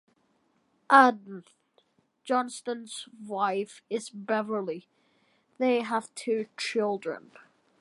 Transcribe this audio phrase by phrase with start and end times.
[0.89, 1.45] Adm.
[2.23, 4.87] Johnston's wife is Beverly,
[5.59, 7.29] they have two children.